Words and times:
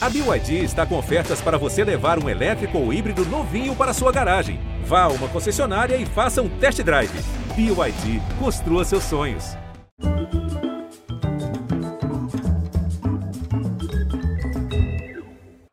A 0.00 0.08
BYD 0.08 0.62
está 0.62 0.86
com 0.86 0.96
ofertas 0.96 1.40
para 1.40 1.58
você 1.58 1.82
levar 1.82 2.22
um 2.22 2.28
elétrico 2.28 2.78
ou 2.78 2.92
híbrido 2.92 3.24
novinho 3.24 3.74
para 3.74 3.92
sua 3.92 4.12
garagem. 4.12 4.60
Vá 4.84 5.02
a 5.02 5.08
uma 5.08 5.28
concessionária 5.28 5.96
e 5.96 6.06
faça 6.06 6.40
um 6.40 6.48
test 6.60 6.80
drive. 6.82 7.10
BYD, 7.56 8.22
construa 8.38 8.84
seus 8.84 9.02
sonhos. 9.02 9.56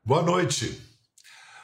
Boa 0.03 0.23
noite. 0.23 0.81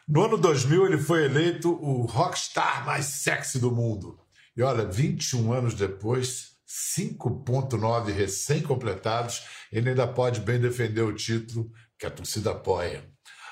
No 0.07 0.25
ano 0.25 0.37
2000, 0.37 0.85
ele 0.85 0.97
foi 0.99 1.25
eleito 1.25 1.71
o 1.71 2.05
rockstar 2.05 2.85
mais 2.85 3.05
sexy 3.05 3.57
do 3.57 3.71
mundo. 3.71 4.19
E 4.55 4.61
olha, 4.61 4.85
21 4.85 5.51
anos 5.51 5.73
depois, 5.73 6.51
5,9 6.67 8.11
recém-completados, 8.11 9.41
ele 9.71 9.89
ainda 9.89 10.05
pode 10.05 10.41
bem 10.41 10.59
defender 10.59 11.01
o 11.01 11.15
título 11.15 11.71
que 12.01 12.07
a 12.07 12.09
torcida 12.09 12.49
apoia. 12.49 13.07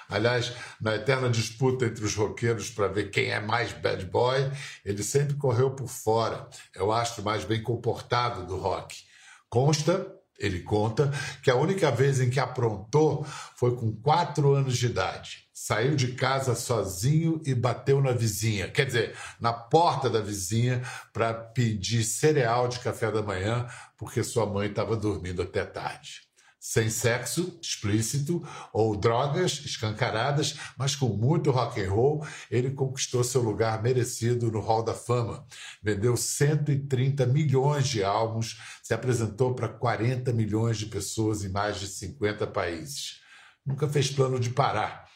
Aliás, 0.10 0.52
na 0.82 0.96
eterna 0.96 1.30
disputa 1.30 1.86
entre 1.86 2.04
os 2.04 2.16
roqueiros 2.16 2.72
para 2.72 2.88
ver 2.88 3.12
quem 3.12 3.30
é 3.30 3.40
mais 3.40 3.72
bad 3.74 4.04
boy, 4.08 4.52
ele 4.84 5.04
sempre 5.04 5.36
correu 5.36 5.70
por 5.70 5.88
fora. 5.88 6.50
É 6.76 6.82
o 6.82 6.92
astro 6.92 7.24
mais 7.24 7.46
bem 7.46 7.62
comportado 7.62 8.48
do 8.48 8.58
rock. 8.58 9.04
Consta, 9.48 10.12
ele 10.40 10.62
conta, 10.62 11.12
que 11.44 11.52
a 11.52 11.56
única 11.56 11.92
vez 11.92 12.20
em 12.20 12.28
que 12.28 12.40
aprontou 12.40 13.24
foi 13.56 13.76
com 13.76 13.96
quatro 14.02 14.56
anos 14.56 14.80
de 14.80 14.88
idade. 14.88 15.48
Saiu 15.54 15.96
de 15.96 16.14
casa 16.14 16.56
sozinho 16.56 17.40
e 17.46 17.54
bateu 17.54 18.02
na 18.02 18.14
vizinha, 18.14 18.68
quer 18.68 18.86
dizer, 18.86 19.16
na 19.40 19.54
porta 19.54 20.10
da 20.10 20.22
vizinha, 20.22 20.82
para 21.14 21.36
pedir 21.36 22.04
cereal 22.04 22.68
de 22.68 22.80
café 22.80 23.12
da 23.12 23.22
manhã, 23.22 23.68
porque 23.96 24.24
sua 24.24 24.48
mãe 24.48 24.70
estava 24.70 24.96
dormindo 24.96 25.44
até 25.44 25.64
tarde 25.64 26.29
sem 26.60 26.90
sexo 26.90 27.58
explícito 27.62 28.46
ou 28.74 28.96
drogas 28.98 29.62
escancaradas, 29.64 30.58
mas 30.78 30.94
com 30.94 31.08
muito 31.08 31.52
rock 31.52 31.82
and 31.82 31.90
roll, 31.90 32.28
ele 32.52 32.72
conquistou 32.72 33.24
seu 33.24 33.42
lugar 33.42 33.82
merecido 33.82 34.52
no 34.52 34.60
Hall 34.60 34.84
da 34.84 34.94
Fama. 34.94 35.46
Vendeu 35.82 36.18
130 36.18 37.26
milhões 37.28 37.88
de 37.88 38.04
álbuns, 38.04 38.60
se 38.84 38.94
apresentou 38.94 39.56
para 39.56 39.70
40 39.70 40.34
milhões 40.34 40.78
de 40.78 40.88
pessoas 40.88 41.46
em 41.46 41.50
mais 41.50 41.80
de 41.80 41.88
50 41.88 42.46
países. 42.48 43.22
Nunca 43.66 43.88
fez 43.88 44.12
plano 44.12 44.40
de 44.40 44.50
parar, 44.50 45.10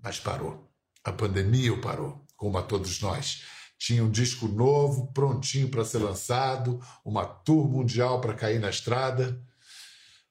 mas 0.00 0.20
parou. 0.20 0.70
A 1.02 1.12
pandemia 1.12 1.72
o 1.72 1.80
parou, 1.80 2.24
como 2.36 2.56
a 2.56 2.62
todos 2.62 3.00
nós. 3.00 3.42
Tinha 3.78 4.04
um 4.04 4.10
disco 4.10 4.46
novo, 4.46 5.12
prontinho 5.12 5.68
para 5.68 5.84
ser 5.84 5.98
lançado, 5.98 6.80
uma 7.04 7.24
tour 7.24 7.68
mundial 7.68 8.20
para 8.20 8.34
cair 8.34 8.60
na 8.60 8.70
estrada 8.70 9.40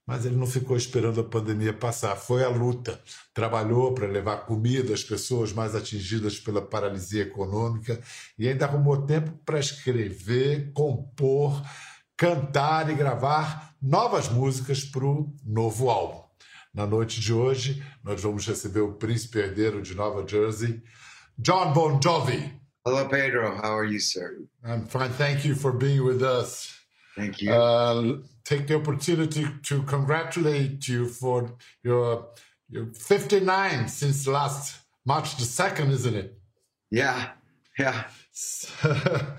mas 0.07 0.25
ele 0.25 0.37
não 0.37 0.47
ficou 0.47 0.77
esperando 0.77 1.19
a 1.19 1.23
pandemia 1.23 1.73
passar, 1.73 2.15
foi 2.15 2.41
a 2.41 2.47
luta. 2.47 2.97
Trabalhou 3.33 3.93
para 3.93 4.07
levar 4.07 4.45
comida 4.45 4.93
às 4.93 5.03
pessoas 5.03 5.51
mais 5.51 5.75
atingidas 5.75 6.39
pela 6.39 6.61
paralisia 6.61 7.23
econômica 7.23 7.99
e 8.39 8.47
ainda 8.47 8.65
arrumou 8.65 9.05
tempo 9.05 9.31
para 9.45 9.59
escrever, 9.59 10.71
compor, 10.71 11.61
cantar 12.15 12.89
e 12.89 12.95
gravar 12.95 13.75
novas 13.81 14.29
músicas 14.29 14.85
para 14.85 15.03
o 15.03 15.35
novo 15.45 15.89
álbum. 15.89 16.23
Na 16.73 16.87
noite 16.87 17.19
de 17.19 17.33
hoje, 17.33 17.83
nós 18.01 18.21
vamos 18.21 18.47
receber 18.47 18.79
o 18.79 18.93
príncipe 18.93 19.39
herdeiro 19.39 19.81
de 19.81 19.93
Nova 19.93 20.25
Jersey, 20.25 20.81
John 21.37 21.73
Bon 21.73 21.99
Jovi. 22.01 22.53
Hello, 22.85 23.09
Pedro. 23.09 23.57
How 23.57 23.77
are 23.77 23.91
you, 23.91 23.99
sir? 23.99 24.47
I'm 24.63 24.85
fine. 24.87 25.09
Thank 25.09 25.45
you 25.45 25.55
for 25.55 25.73
being 25.73 26.01
with 26.01 26.21
us. 26.21 26.73
Thank 27.17 27.41
you. 27.41 27.51
Uh, 27.51 28.21
take 28.47 28.65
the 28.65 28.75
opportunity 28.75 29.45
to 29.61 29.83
congratulate 29.83 30.87
you 30.87 31.05
for 31.05 31.51
your 31.83 32.29
your 32.69 32.85
59 32.93 33.87
since 33.87 34.27
last 34.27 34.81
March 35.05 35.35
the 35.37 35.43
2nd, 35.43 35.89
isn't 35.89 36.15
it? 36.15 36.37
Yeah, 36.89 37.29
yeah. 37.77 38.05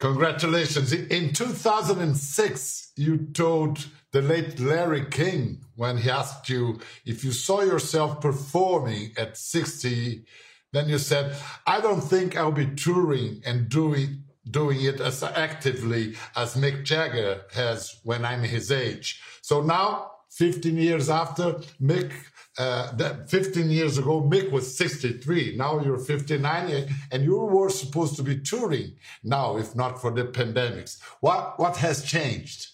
Congratulations. 0.00 0.92
In 0.92 1.32
2006, 1.32 2.92
you 2.96 3.18
told 3.34 3.86
the 4.12 4.22
late 4.22 4.58
Larry 4.58 5.04
King 5.10 5.60
when 5.76 5.98
he 5.98 6.10
asked 6.10 6.48
you 6.48 6.80
if 7.04 7.22
you 7.22 7.32
saw 7.32 7.60
yourself 7.60 8.20
performing 8.20 9.12
at 9.18 9.36
60, 9.36 10.24
then 10.72 10.88
you 10.88 10.98
said, 10.98 11.36
I 11.66 11.80
don't 11.80 12.00
think 12.00 12.36
I'll 12.36 12.52
be 12.52 12.66
touring 12.66 13.42
and 13.44 13.68
doing 13.68 14.24
doing 14.48 14.82
it 14.82 15.00
as 15.00 15.22
actively 15.22 16.16
as 16.36 16.54
Mick 16.54 16.84
Jagger 16.84 17.42
has 17.52 18.00
when 18.04 18.24
I'm 18.24 18.42
his 18.42 18.70
age. 18.70 19.20
So 19.42 19.62
now, 19.62 20.12
15 20.30 20.76
years 20.76 21.10
after, 21.10 21.54
Mick, 21.80 22.12
uh, 22.58 22.92
that 22.96 23.28
15 23.28 23.70
years 23.70 23.98
ago, 23.98 24.22
Mick 24.22 24.50
was 24.50 24.76
63. 24.76 25.56
Now 25.56 25.80
you're 25.80 25.98
59 25.98 26.88
and 27.10 27.24
you 27.24 27.36
were 27.36 27.70
supposed 27.70 28.16
to 28.16 28.22
be 28.22 28.40
touring 28.40 28.96
now, 29.24 29.56
if 29.56 29.74
not 29.74 30.00
for 30.00 30.10
the 30.10 30.24
pandemics. 30.24 31.00
What, 31.20 31.58
what 31.58 31.76
has 31.78 32.04
changed? 32.04 32.68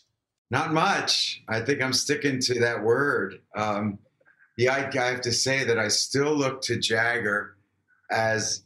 Not 0.50 0.72
much. 0.72 1.42
I 1.48 1.60
think 1.60 1.82
I'm 1.82 1.92
sticking 1.92 2.40
to 2.42 2.60
that 2.60 2.82
word. 2.82 3.40
Um, 3.56 3.98
yeah, 4.56 4.72
I, 4.74 4.98
I 4.98 5.04
have 5.06 5.20
to 5.22 5.32
say 5.32 5.64
that 5.64 5.78
I 5.78 5.88
still 5.88 6.34
look 6.34 6.62
to 6.62 6.78
Jagger 6.78 7.56
as 8.10 8.65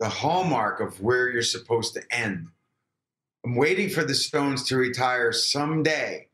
the 0.00 0.08
hallmark 0.08 0.80
of 0.80 1.00
where 1.00 1.28
you're 1.30 1.42
supposed 1.42 1.94
to 1.94 2.02
end. 2.10 2.48
I'm 3.44 3.56
waiting 3.56 3.88
for 3.88 4.04
the 4.04 4.14
Stones 4.14 4.64
to 4.64 4.76
retire 4.76 5.32
someday 5.32 6.28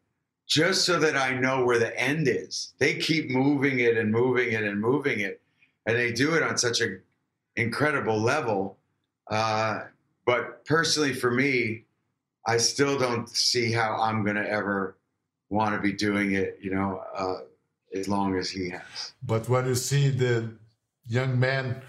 just 0.46 0.84
so 0.84 0.98
that 0.98 1.16
I 1.16 1.38
know 1.38 1.64
where 1.64 1.78
the 1.78 1.98
end 1.98 2.28
is. 2.28 2.72
They 2.78 2.94
keep 2.94 3.30
moving 3.30 3.80
it 3.80 3.96
and 3.96 4.10
moving 4.10 4.52
it 4.52 4.64
and 4.64 4.80
moving 4.80 5.20
it, 5.20 5.40
and 5.86 5.96
they 5.96 6.12
do 6.12 6.34
it 6.34 6.42
on 6.42 6.58
such 6.58 6.80
an 6.80 7.00
incredible 7.56 8.18
level. 8.18 8.78
Uh, 9.28 9.84
but 10.26 10.64
personally, 10.64 11.12
for 11.12 11.30
me, 11.30 11.84
I 12.46 12.56
still 12.56 12.98
don't 12.98 13.28
see 13.28 13.70
how 13.70 13.96
I'm 14.00 14.24
going 14.24 14.36
to 14.36 14.48
ever 14.48 14.96
want 15.50 15.74
to 15.74 15.80
be 15.80 15.92
doing 15.92 16.32
it, 16.32 16.58
you 16.60 16.70
know, 16.70 17.02
uh, 17.14 17.40
as 17.94 18.08
long 18.08 18.36
as 18.36 18.50
he 18.50 18.70
has. 18.70 19.12
But 19.22 19.48
when 19.48 19.66
you 19.66 19.74
see 19.74 20.10
the 20.10 20.50
young 21.06 21.38
man 21.38 21.82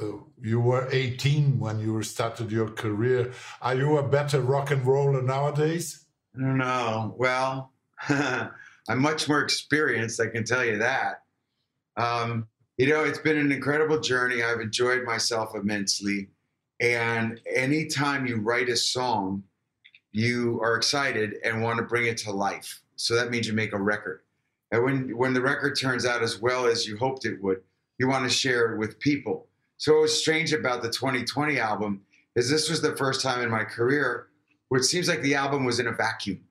uh, 0.00 0.12
you 0.40 0.60
were 0.60 0.88
18 0.90 1.58
when 1.58 1.78
you 1.80 2.02
started 2.02 2.50
your 2.50 2.68
career. 2.70 3.32
Are 3.60 3.74
you 3.74 3.98
a 3.98 4.08
better 4.08 4.40
rock 4.40 4.70
and 4.70 4.84
roller 4.86 5.22
nowadays? 5.22 6.06
No. 6.34 7.14
Well, 7.18 7.72
I'm 8.08 8.98
much 8.98 9.28
more 9.28 9.42
experienced, 9.42 10.20
I 10.20 10.28
can 10.28 10.44
tell 10.44 10.64
you 10.64 10.78
that. 10.78 11.22
Um, 11.96 12.46
you 12.78 12.88
know, 12.88 13.04
it's 13.04 13.18
been 13.18 13.36
an 13.36 13.52
incredible 13.52 14.00
journey. 14.00 14.42
I've 14.42 14.60
enjoyed 14.60 15.04
myself 15.04 15.54
immensely. 15.54 16.28
And 16.80 17.40
anytime 17.54 18.26
you 18.26 18.36
write 18.36 18.70
a 18.70 18.76
song, 18.76 19.42
you 20.12 20.58
are 20.62 20.76
excited 20.76 21.34
and 21.44 21.62
want 21.62 21.78
to 21.78 21.84
bring 21.84 22.06
it 22.06 22.16
to 22.18 22.32
life. 22.32 22.80
So 22.96 23.14
that 23.16 23.30
means 23.30 23.46
you 23.46 23.52
make 23.52 23.74
a 23.74 23.78
record. 23.78 24.22
And 24.72 24.82
when, 24.82 25.16
when 25.16 25.34
the 25.34 25.42
record 25.42 25.78
turns 25.78 26.06
out 26.06 26.22
as 26.22 26.40
well 26.40 26.66
as 26.66 26.86
you 26.86 26.96
hoped 26.96 27.26
it 27.26 27.42
would, 27.42 27.60
you 27.98 28.08
want 28.08 28.24
to 28.24 28.30
share 28.30 28.72
it 28.72 28.78
with 28.78 28.98
people. 28.98 29.49
So 29.80 29.94
what 29.94 30.02
was 30.02 30.20
strange 30.20 30.52
about 30.52 30.82
the 30.82 30.90
2020 30.90 31.58
album 31.58 32.02
is 32.36 32.50
this 32.50 32.68
was 32.68 32.82
the 32.82 32.94
first 32.96 33.22
time 33.22 33.40
in 33.40 33.50
my 33.50 33.64
career 33.64 34.26
where 34.68 34.78
it 34.78 34.84
seems 34.84 35.08
like 35.08 35.22
the 35.22 35.34
album 35.34 35.64
was 35.64 35.80
in 35.80 35.86
a 35.86 35.92
vacuum. 35.92 36.44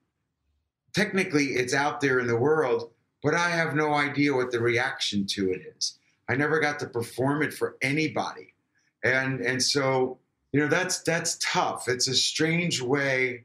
Technically, 0.95 1.49
it's 1.49 1.75
out 1.75 2.01
there 2.01 2.19
in 2.19 2.25
the 2.25 2.35
world, 2.35 2.89
but 3.21 3.35
I 3.35 3.49
have 3.51 3.75
no 3.75 3.93
idea 3.93 4.33
what 4.33 4.49
the 4.49 4.59
reaction 4.59 5.27
to 5.27 5.51
it 5.51 5.61
is. 5.77 5.99
I 6.27 6.35
never 6.37 6.59
got 6.59 6.79
to 6.79 6.87
perform 6.87 7.43
it 7.43 7.53
for 7.53 7.77
anybody. 7.83 8.55
And 9.03 9.41
and 9.41 9.61
so, 9.61 10.17
you 10.51 10.59
know, 10.59 10.67
that's 10.67 11.03
that's 11.03 11.37
tough. 11.39 11.87
It's 11.87 12.07
a 12.07 12.15
strange 12.15 12.81
way 12.81 13.43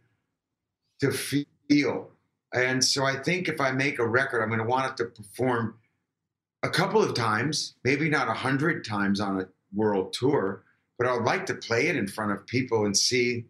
to 1.01 1.13
feel. 1.13 2.11
And 2.55 2.83
so 2.83 3.05
I 3.05 3.17
think 3.17 3.49
if 3.49 3.61
I 3.61 3.71
make 3.71 3.99
a 3.99 4.09
record, 4.09 4.41
I'm 4.41 4.49
going 4.49 4.61
to 4.61 4.67
want 4.67 4.91
it 4.91 4.97
to 4.97 5.11
perform 5.11 5.77
a 6.63 6.71
couple 6.71 7.03
of 7.03 7.13
times, 7.13 7.75
maybe 7.85 8.09
not 8.09 8.29
a 8.29 8.33
hundred 8.33 8.87
times 8.87 9.21
on 9.21 9.41
a 9.41 9.49
world 9.75 10.13
tour, 10.13 10.65
but 10.99 11.07
I 11.07 11.15
would 11.15 11.25
like 11.25 11.47
to 11.47 11.55
play 11.55 11.89
it 11.89 11.97
in 11.97 12.07
front 12.07 12.33
of 12.33 12.47
people 12.47 12.85
and 12.85 12.97
see 12.97 13.47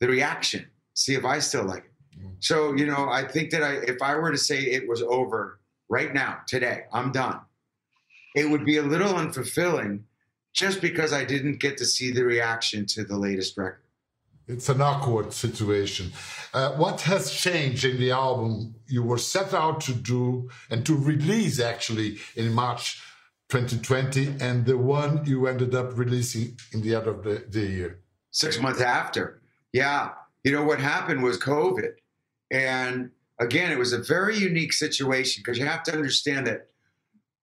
the 0.00 0.08
reaction, 0.08 0.66
see 0.94 1.14
if 1.14 1.24
I 1.24 1.38
still 1.38 1.64
like 1.64 1.84
it. 1.84 2.20
Mm. 2.20 2.32
So, 2.40 2.74
you 2.74 2.86
know, 2.86 3.08
I 3.08 3.26
think 3.26 3.50
that 3.50 3.62
I, 3.62 3.74
if 3.74 4.02
I 4.02 4.16
were 4.16 4.30
to 4.30 4.38
say 4.38 4.58
it 4.58 4.88
was 4.88 5.02
over 5.02 5.60
right 5.88 6.12
now, 6.12 6.40
today, 6.46 6.84
I'm 6.92 7.12
done, 7.12 7.40
it 8.34 8.48
would 8.50 8.64
be 8.64 8.76
a 8.76 8.82
little 8.82 9.12
unfulfilling 9.14 10.02
just 10.52 10.80
because 10.80 11.12
I 11.12 11.24
didn't 11.24 11.60
get 11.60 11.76
to 11.78 11.84
see 11.84 12.10
the 12.10 12.24
reaction 12.24 12.86
to 12.86 13.04
the 13.04 13.16
latest 13.16 13.56
record. 13.56 13.82
It's 14.48 14.70
an 14.70 14.80
awkward 14.80 15.34
situation. 15.34 16.10
Uh, 16.54 16.72
what 16.72 17.02
has 17.02 17.30
changed 17.30 17.84
in 17.84 17.98
the 17.98 18.12
album 18.12 18.74
you 18.86 19.02
were 19.02 19.18
set 19.18 19.52
out 19.52 19.82
to 19.82 19.92
do 19.92 20.48
and 20.70 20.86
to 20.86 20.96
release 20.96 21.60
actually 21.60 22.18
in 22.34 22.54
March 22.54 23.02
2020 23.48 24.36
and 24.40 24.66
the 24.66 24.76
one 24.76 25.24
you 25.24 25.46
ended 25.46 25.74
up 25.74 25.96
releasing 25.96 26.58
in 26.72 26.82
the 26.82 26.94
end 26.94 27.06
of 27.06 27.22
the, 27.24 27.44
the 27.48 27.60
year? 27.60 28.00
Six 28.30 28.60
months 28.60 28.80
after. 28.80 29.40
Yeah. 29.72 30.10
You 30.44 30.52
know, 30.52 30.64
what 30.64 30.80
happened 30.80 31.22
was 31.22 31.38
COVID. 31.38 31.92
And 32.50 33.10
again, 33.38 33.72
it 33.72 33.78
was 33.78 33.92
a 33.92 33.98
very 33.98 34.36
unique 34.36 34.72
situation 34.72 35.42
because 35.44 35.58
you 35.58 35.66
have 35.66 35.82
to 35.84 35.92
understand 35.92 36.46
that 36.46 36.68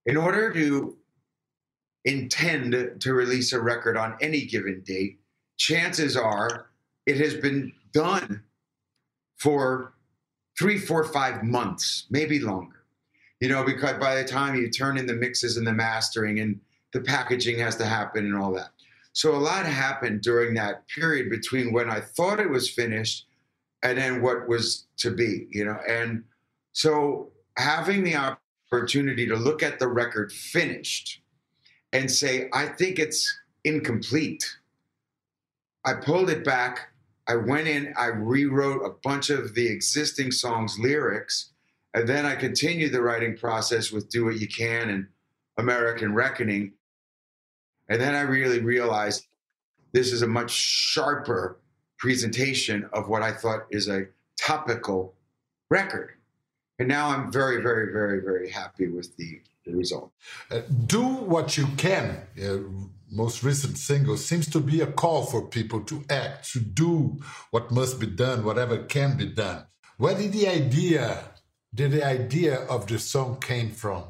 in 0.05 0.17
order 0.17 0.53
to 0.53 0.97
intend 2.05 3.01
to 3.01 3.13
release 3.13 3.51
a 3.51 3.59
record 3.59 3.97
on 3.97 4.15
any 4.21 4.45
given 4.45 4.81
date, 4.85 5.19
chances 5.57 6.15
are 6.15 6.67
it 7.05 7.17
has 7.17 7.33
been 7.35 7.71
done 7.93 8.43
for 9.37 9.93
three, 10.57 10.77
four, 10.77 11.03
five 11.03 11.43
months, 11.43 12.05
maybe 12.09 12.39
longer. 12.39 12.74
You 13.39 13.49
know, 13.49 13.63
because 13.63 13.97
by 13.99 14.15
the 14.15 14.23
time 14.23 14.55
you 14.55 14.69
turn 14.69 14.97
in 14.97 15.05
the 15.05 15.13
mixes 15.13 15.57
and 15.57 15.67
the 15.67 15.73
mastering 15.73 16.39
and 16.39 16.59
the 16.93 17.01
packaging 17.01 17.59
has 17.59 17.75
to 17.75 17.85
happen 17.85 18.25
and 18.25 18.37
all 18.37 18.53
that. 18.53 18.69
So 19.11 19.35
a 19.35 19.37
lot 19.37 19.65
happened 19.65 20.21
during 20.21 20.53
that 20.55 20.87
period 20.87 21.29
between 21.29 21.73
when 21.73 21.89
I 21.89 22.01
thought 22.01 22.39
it 22.39 22.49
was 22.49 22.69
finished 22.69 23.27
and 23.83 23.97
then 23.97 24.21
what 24.21 24.47
was 24.47 24.87
to 24.97 25.11
be, 25.11 25.47
you 25.51 25.65
know. 25.65 25.77
And 25.87 26.23
so 26.73 27.31
having 27.57 28.03
the 28.03 28.15
opportunity 28.71 29.27
to 29.27 29.35
look 29.35 29.63
at 29.63 29.79
the 29.79 29.87
record 29.87 30.31
finished 30.31 31.21
and 31.93 32.11
say, 32.11 32.49
I 32.53 32.65
think 32.65 32.99
it's 32.99 33.39
incomplete. 33.63 34.45
I 35.85 35.93
pulled 35.93 36.29
it 36.29 36.43
back. 36.43 36.89
I 37.27 37.35
went 37.35 37.67
in, 37.67 37.93
I 37.97 38.07
rewrote 38.07 38.85
a 38.85 38.95
bunch 39.03 39.29
of 39.29 39.55
the 39.55 39.67
existing 39.67 40.31
songs' 40.31 40.77
lyrics, 40.77 41.51
and 41.95 42.09
then 42.09 42.25
I 42.25 42.35
continued 42.35 42.91
the 42.91 43.01
writing 43.01 43.37
process 43.37 43.89
with 43.89 44.09
Do 44.09 44.25
What 44.25 44.37
You 44.37 44.49
Can 44.49 44.89
and 44.89 45.07
American 45.57 46.13
Reckoning. 46.13 46.73
And 47.87 48.01
then 48.01 48.13
I 48.13 48.21
really 48.21 48.59
realized 48.59 49.25
this 49.93 50.11
is 50.11 50.21
a 50.21 50.27
much 50.27 50.51
sharper 50.51 51.57
presentation 51.97 52.89
of 52.91 53.07
what 53.07 53.21
I 53.21 53.31
thought 53.31 53.67
is 53.71 53.87
a 53.87 54.07
topical 54.37 55.15
record. 55.69 56.11
And 56.79 56.89
now 56.89 57.07
I'm 57.07 57.31
very, 57.31 57.61
very, 57.61 57.93
very, 57.93 58.19
very 58.19 58.49
happy 58.49 58.89
with 58.89 59.15
the, 59.15 59.39
the 59.65 59.73
result. 59.73 60.11
Uh, 60.51 60.63
do 60.87 61.01
what 61.01 61.55
you 61.55 61.65
can. 61.77 62.23
Uh, 62.37 62.57
most 63.09 63.41
recent 63.41 63.77
single 63.77 64.17
seems 64.17 64.49
to 64.49 64.59
be 64.59 64.81
a 64.81 64.87
call 64.87 65.25
for 65.25 65.47
people 65.47 65.79
to 65.83 66.03
act, 66.09 66.51
to 66.51 66.59
do 66.59 67.21
what 67.51 67.71
must 67.71 68.01
be 68.01 68.07
done, 68.07 68.43
whatever 68.43 68.79
can 68.79 69.15
be 69.15 69.27
done. 69.27 69.65
Where 69.97 70.17
did 70.17 70.33
the 70.33 70.49
idea, 70.49 71.23
did 71.75 71.91
the 71.91 72.05
idea 72.05 72.61
of 72.61 72.87
the 72.87 72.97
song 72.97 73.37
came 73.41 73.69
from? 73.69 74.05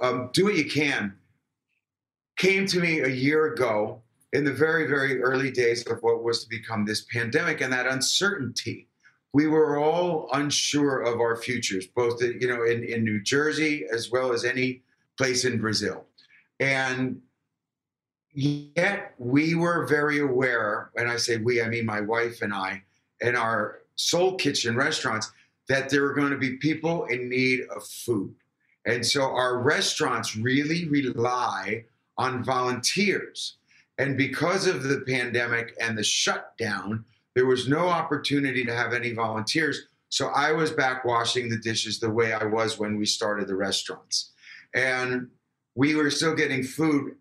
Um, 0.00 0.30
do 0.32 0.44
what 0.44 0.56
you 0.56 0.68
can 0.68 1.14
came 2.36 2.66
to 2.66 2.80
me 2.80 3.00
a 3.00 3.08
year 3.08 3.46
ago 3.54 4.02
in 4.32 4.44
the 4.44 4.52
very, 4.52 4.86
very 4.86 5.22
early 5.22 5.50
days 5.50 5.86
of 5.86 5.98
what 6.02 6.22
was 6.22 6.42
to 6.42 6.48
become 6.50 6.84
this 6.84 7.06
pandemic 7.10 7.62
and 7.62 7.72
that 7.72 7.86
uncertainty. 7.86 8.88
We 9.32 9.46
were 9.46 9.78
all 9.78 10.28
unsure 10.32 11.00
of 11.02 11.20
our 11.20 11.36
futures, 11.36 11.86
both 11.86 12.20
you 12.20 12.48
know 12.48 12.64
in, 12.64 12.84
in 12.84 13.04
New 13.04 13.22
Jersey 13.22 13.86
as 13.90 14.10
well 14.10 14.32
as 14.32 14.44
any 14.44 14.82
place 15.16 15.44
in 15.44 15.60
Brazil. 15.60 16.04
And 16.60 17.20
yet 18.32 19.14
we 19.18 19.54
were 19.54 19.86
very 19.86 20.20
aware, 20.20 20.90
and 20.96 21.08
I 21.08 21.16
say 21.16 21.36
we, 21.36 21.62
I 21.62 21.68
mean 21.68 21.86
my 21.86 22.00
wife 22.00 22.42
and 22.42 22.52
I, 22.52 22.82
and 23.22 23.36
our 23.36 23.80
soul 23.94 24.34
kitchen 24.34 24.76
restaurants, 24.76 25.32
that 25.68 25.88
there 25.90 26.02
were 26.02 26.14
going 26.14 26.30
to 26.30 26.38
be 26.38 26.56
people 26.56 27.04
in 27.06 27.28
need 27.28 27.62
of 27.74 27.86
food. 27.86 28.34
And 28.84 29.04
so 29.04 29.22
our 29.22 29.58
restaurants 29.58 30.36
really 30.36 30.88
rely 30.88 31.84
on 32.16 32.44
volunteers. 32.44 33.56
And 33.98 34.16
because 34.16 34.66
of 34.66 34.82
the 34.82 35.00
pandemic 35.06 35.74
and 35.80 35.98
the 35.98 36.04
shutdown, 36.04 37.04
there 37.34 37.46
was 37.46 37.68
no 37.68 37.88
opportunity 37.88 38.64
to 38.64 38.74
have 38.74 38.92
any 38.92 39.12
volunteers. 39.12 39.88
So 40.08 40.28
I 40.28 40.52
was 40.52 40.70
back 40.70 41.04
washing 41.04 41.48
the 41.48 41.58
dishes 41.58 41.98
the 41.98 42.10
way 42.10 42.32
I 42.32 42.44
was 42.44 42.78
when 42.78 42.96
we 42.96 43.06
started 43.06 43.48
the 43.48 43.56
restaurants. 43.56 44.32
And 44.74 45.28
we 45.74 45.94
were 45.94 46.10
still 46.10 46.34
getting 46.34 46.62
food 46.62 47.16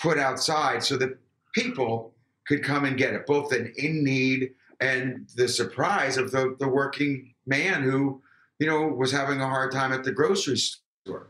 put 0.00 0.18
outside 0.18 0.82
so 0.82 0.96
that 0.96 1.18
people 1.54 2.14
could 2.46 2.64
come 2.64 2.84
and 2.84 2.96
get 2.96 3.14
it, 3.14 3.26
both 3.26 3.52
an 3.52 3.72
in 3.76 4.02
need 4.02 4.54
and 4.80 5.28
the 5.36 5.46
surprise 5.46 6.16
of 6.16 6.32
the, 6.32 6.56
the 6.58 6.68
working 6.68 7.31
man 7.46 7.82
who, 7.82 8.22
you 8.58 8.66
know, 8.66 8.86
was 8.86 9.12
having 9.12 9.40
a 9.40 9.48
hard 9.48 9.72
time 9.72 9.92
at 9.92 10.04
the 10.04 10.12
grocery 10.12 10.56
store. 10.56 11.28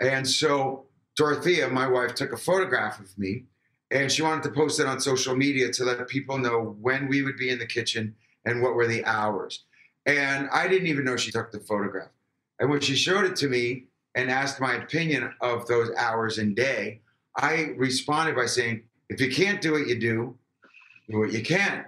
And 0.00 0.26
so 0.26 0.86
Dorothea, 1.16 1.68
my 1.68 1.86
wife, 1.86 2.14
took 2.14 2.32
a 2.32 2.36
photograph 2.36 3.00
of 3.00 3.16
me 3.18 3.44
and 3.90 4.12
she 4.12 4.22
wanted 4.22 4.44
to 4.44 4.50
post 4.50 4.80
it 4.80 4.86
on 4.86 5.00
social 5.00 5.34
media 5.34 5.70
to 5.72 5.84
let 5.84 6.06
people 6.08 6.38
know 6.38 6.76
when 6.80 7.08
we 7.08 7.22
would 7.22 7.36
be 7.36 7.50
in 7.50 7.58
the 7.58 7.66
kitchen 7.66 8.14
and 8.44 8.62
what 8.62 8.74
were 8.74 8.86
the 8.86 9.04
hours. 9.04 9.64
And 10.06 10.48
I 10.52 10.68
didn't 10.68 10.88
even 10.88 11.04
know 11.04 11.16
she 11.16 11.30
took 11.30 11.50
the 11.50 11.60
photograph. 11.60 12.10
And 12.60 12.70
when 12.70 12.80
she 12.80 12.94
showed 12.94 13.24
it 13.24 13.36
to 13.36 13.48
me 13.48 13.84
and 14.14 14.30
asked 14.30 14.60
my 14.60 14.74
opinion 14.74 15.32
of 15.40 15.66
those 15.66 15.90
hours 15.96 16.38
and 16.38 16.54
day, 16.54 17.00
I 17.36 17.72
responded 17.76 18.34
by 18.34 18.46
saying, 18.46 18.82
if 19.08 19.20
you 19.20 19.30
can't 19.30 19.60
do 19.60 19.72
what 19.72 19.86
you 19.86 19.98
do, 19.98 20.36
do 21.08 21.18
what 21.18 21.32
you 21.32 21.42
can. 21.42 21.84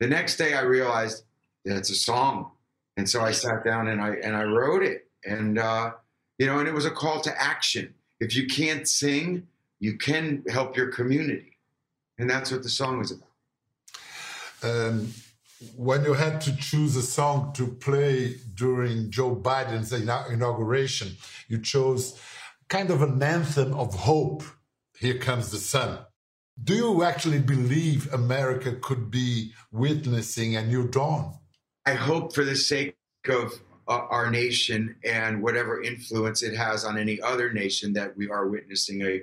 The 0.00 0.06
next 0.06 0.36
day 0.36 0.54
I 0.54 0.62
realized 0.62 1.24
that 1.64 1.76
it's 1.76 1.90
a 1.90 1.94
song. 1.94 2.50
And 2.96 3.08
so 3.08 3.22
I 3.22 3.32
sat 3.32 3.64
down 3.64 3.88
and 3.88 4.00
I 4.00 4.10
and 4.22 4.36
I 4.36 4.44
wrote 4.44 4.82
it. 4.82 5.08
And 5.24 5.58
uh, 5.58 5.92
you 6.38 6.46
know, 6.46 6.58
and 6.58 6.68
it 6.68 6.74
was 6.74 6.84
a 6.84 6.90
call 6.90 7.20
to 7.22 7.42
action 7.42 7.94
if 8.20 8.34
you 8.34 8.46
can't 8.46 8.88
sing, 8.88 9.46
you 9.80 9.96
can 9.98 10.44
help 10.48 10.76
your 10.76 10.88
community. 10.88 11.58
And 12.18 12.30
that's 12.30 12.50
what 12.50 12.62
the 12.62 12.68
song 12.68 12.98
was 12.98 13.10
about. 13.10 13.28
Um, 14.62 15.12
when 15.76 16.04
you 16.04 16.14
had 16.14 16.40
to 16.42 16.56
choose 16.56 16.96
a 16.96 17.02
song 17.02 17.52
to 17.54 17.66
play 17.66 18.36
during 18.54 19.10
Joe 19.10 19.34
Biden's 19.34 19.92
inauguration, 19.92 21.16
you 21.48 21.60
chose 21.60 22.18
kind 22.68 22.90
of 22.90 23.02
an 23.02 23.22
anthem 23.22 23.74
of 23.74 23.94
hope. 23.94 24.42
Here 24.98 25.18
comes 25.18 25.50
the 25.50 25.58
sun. 25.58 25.98
Do 26.62 26.74
you 26.74 27.02
actually 27.02 27.40
believe 27.40 28.12
America 28.12 28.76
could 28.80 29.10
be 29.10 29.52
witnessing 29.72 30.56
a 30.56 30.64
new 30.64 30.86
dawn? 30.88 31.34
I 31.86 31.94
hope 31.94 32.34
for 32.34 32.44
the 32.44 32.56
sake 32.56 32.96
of 33.28 33.52
uh, 33.86 34.06
our 34.08 34.30
nation 34.30 34.96
and 35.04 35.42
whatever 35.42 35.82
influence 35.82 36.42
it 36.42 36.56
has 36.56 36.84
on 36.84 36.96
any 36.96 37.20
other 37.20 37.52
nation 37.52 37.92
that 37.92 38.16
we 38.16 38.30
are 38.30 38.48
witnessing 38.48 39.02
a, 39.02 39.22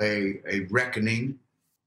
a, 0.00 0.40
a 0.48 0.60
reckoning 0.70 1.38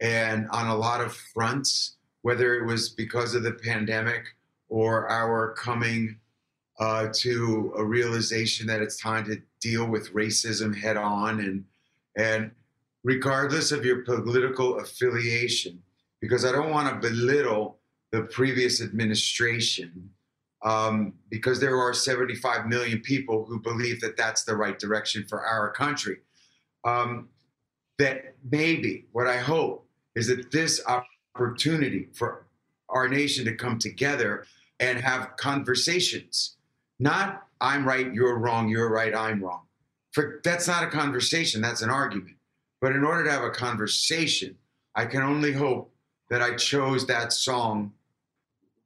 and 0.02 0.50
on 0.50 0.68
a 0.68 0.76
lot 0.76 1.00
of 1.00 1.16
fronts, 1.16 1.96
whether 2.24 2.56
it 2.56 2.66
was 2.66 2.90
because 2.90 3.36
of 3.36 3.44
the 3.44 3.54
pandemic 3.54 4.26
or 4.68 5.10
our 5.10 5.54
coming 5.54 6.18
uh, 6.80 7.08
to 7.14 7.74
a 7.78 7.84
realization 7.84 8.68
that 8.68 8.82
it's 8.82 9.00
time 9.00 9.24
to 9.24 9.42
deal 9.62 9.86
with 9.86 10.14
racism 10.14 10.76
head 10.76 10.98
on 10.98 11.40
and 11.40 11.64
and 12.18 12.52
regardless 13.04 13.72
of 13.72 13.86
your 13.86 14.02
political 14.02 14.80
affiliation 14.80 15.82
because 16.20 16.44
I 16.44 16.52
don't 16.52 16.72
want 16.72 16.90
to 16.90 17.08
belittle 17.08 17.78
the 18.16 18.24
previous 18.24 18.82
administration 18.82 20.10
um, 20.64 21.14
because 21.30 21.60
there 21.60 21.78
are 21.78 21.94
75 21.94 22.66
million 22.66 23.00
people 23.00 23.46
who 23.46 23.60
believe 23.60 24.00
that 24.02 24.16
that's 24.16 24.46
the 24.46 24.56
right 24.56 24.80
direction 24.80 25.26
for 25.28 25.46
our 25.46 25.72
country. 25.72 26.18
Um, 26.86 27.30
that 28.00 28.36
maybe 28.50 29.06
what 29.12 29.28
I 29.28 29.38
hope 29.38 29.88
is 30.16 30.28
that 30.28 30.52
this 30.52 30.82
opportunity 31.36 32.08
for 32.14 32.46
our 32.90 33.08
nation 33.08 33.46
to 33.46 33.56
come 33.56 33.80
together 33.80 34.46
and 34.80 35.00
have 35.00 35.36
conversations, 35.38 36.58
not 37.00 37.44
I'm 37.62 37.86
right, 37.86 38.14
you're 38.14 38.38
wrong, 38.38 38.70
you're 38.70 38.92
right, 38.92 39.16
I'm 39.16 39.42
wrong. 39.42 39.64
For 40.12 40.40
that's 40.44 40.68
not 40.68 40.84
a 40.84 40.88
conversation, 40.88 41.62
that's 41.62 41.82
an 41.82 41.90
argument. 41.90 42.36
But 42.82 42.94
in 42.94 43.04
order 43.04 43.24
to 43.26 43.32
have 43.32 43.44
a 43.44 43.50
conversation, 43.50 44.58
I 44.96 45.06
can 45.06 45.22
only 45.22 45.52
hope 45.52 45.94
that 46.30 46.42
I 46.42 46.56
chose 46.56 47.06
that 47.08 47.34
song 47.34 47.94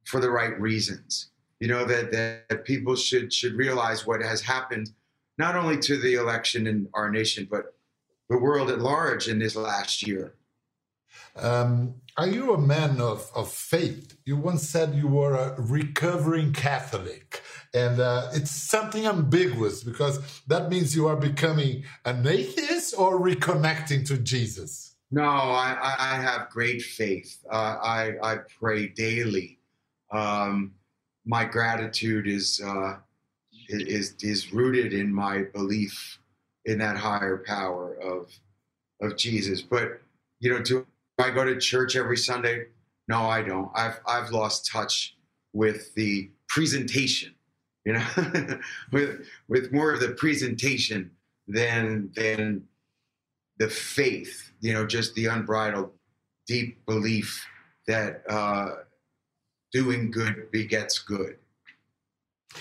for 0.09 0.19
the 0.19 0.31
right 0.31 0.59
reasons. 0.59 1.29
You 1.59 1.67
know 1.67 1.85
that, 1.85 2.11
that 2.11 2.65
people 2.65 2.95
should 2.95 3.31
should 3.33 3.53
realize 3.53 4.07
what 4.07 4.21
has 4.21 4.41
happened 4.41 4.91
not 5.37 5.55
only 5.55 5.77
to 5.77 5.97
the 5.97 6.15
election 6.15 6.67
in 6.67 6.87
our 6.93 7.09
nation 7.09 7.47
but 7.49 7.75
the 8.29 8.37
world 8.37 8.69
at 8.69 8.79
large 8.79 9.27
in 9.27 9.39
this 9.39 9.55
last 9.55 10.05
year. 10.05 10.35
Um, 11.35 11.95
are 12.17 12.27
you 12.27 12.53
a 12.53 12.57
man 12.57 13.01
of, 13.01 13.29
of 13.33 13.51
faith? 13.51 14.17
You 14.25 14.37
once 14.37 14.67
said 14.67 14.95
you 14.95 15.07
were 15.07 15.35
a 15.35 15.55
recovering 15.57 16.53
catholic 16.53 17.41
and 17.73 17.99
uh, 17.99 18.29
it's 18.33 18.51
something 18.51 19.05
ambiguous 19.05 19.83
because 19.83 20.41
that 20.47 20.69
means 20.69 20.95
you 20.95 21.07
are 21.07 21.15
becoming 21.15 21.83
an 22.05 22.25
atheist 22.27 22.95
or 22.97 23.19
reconnecting 23.19 24.05
to 24.07 24.17
jesus? 24.17 24.95
No 25.11 25.23
i, 25.23 25.95
I 25.99 26.15
have 26.15 26.49
great 26.49 26.81
faith. 26.81 27.43
Uh, 27.49 27.77
I, 27.81 28.13
I 28.21 28.37
pray 28.59 28.87
daily 28.87 29.58
um, 30.11 30.73
my 31.25 31.45
gratitude 31.45 32.27
is 32.27 32.61
uh, 32.65 32.97
is 33.69 34.15
is 34.21 34.51
rooted 34.51 34.93
in 34.93 35.13
my 35.13 35.43
belief 35.53 36.19
in 36.65 36.77
that 36.79 36.97
higher 36.97 37.43
power 37.45 37.95
of 37.95 38.31
of 39.01 39.17
Jesus. 39.17 39.61
But 39.61 40.01
you 40.39 40.51
know, 40.51 40.59
do 40.61 40.85
I 41.17 41.31
go 41.31 41.43
to 41.43 41.59
church 41.59 41.95
every 41.95 42.17
Sunday? 42.17 42.67
No, 43.07 43.29
I 43.29 43.41
don't. 43.41 43.69
I've 43.75 43.99
I've 44.07 44.31
lost 44.31 44.69
touch 44.71 45.15
with 45.53 45.93
the 45.95 46.29
presentation. 46.47 47.33
You 47.85 47.93
know, 47.93 48.59
with 48.91 49.25
with 49.47 49.71
more 49.71 49.93
of 49.93 49.99
the 49.99 50.09
presentation 50.09 51.11
than 51.47 52.11
than 52.15 52.63
the 53.57 53.69
faith. 53.69 54.51
You 54.61 54.73
know, 54.73 54.85
just 54.85 55.15
the 55.15 55.27
unbridled, 55.27 55.91
deep 56.47 56.85
belief 56.85 57.45
that 57.87 58.23
uh, 58.29 58.75
doing 59.71 60.11
good 60.11 60.51
begets 60.51 60.99
good. 60.99 61.37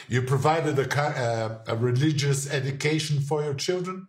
You 0.08 0.22
provided 0.22 0.78
a, 0.78 1.00
uh, 1.00 1.58
a 1.66 1.76
religious 1.76 2.50
education 2.52 3.20
for 3.20 3.42
your 3.42 3.54
children. 3.54 4.08